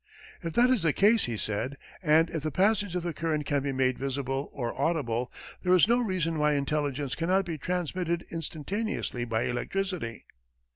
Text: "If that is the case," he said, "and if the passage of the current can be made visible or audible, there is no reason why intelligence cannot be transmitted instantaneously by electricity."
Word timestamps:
"If 0.41 0.53
that 0.53 0.71
is 0.71 0.81
the 0.81 0.93
case," 0.93 1.25
he 1.25 1.37
said, 1.37 1.77
"and 2.01 2.27
if 2.31 2.41
the 2.41 2.49
passage 2.49 2.95
of 2.95 3.03
the 3.03 3.13
current 3.13 3.45
can 3.45 3.61
be 3.61 3.71
made 3.71 3.99
visible 3.99 4.49
or 4.51 4.73
audible, 4.73 5.31
there 5.61 5.75
is 5.75 5.87
no 5.87 5.99
reason 5.99 6.39
why 6.39 6.53
intelligence 6.53 7.13
cannot 7.13 7.45
be 7.45 7.59
transmitted 7.59 8.25
instantaneously 8.31 9.25
by 9.25 9.43
electricity." 9.43 10.25